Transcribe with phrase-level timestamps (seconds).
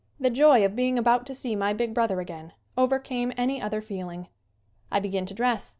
[0.19, 4.29] The joy of being about to see my big brother again overcame any other feeling.
[4.91, 5.69] I begin to dress.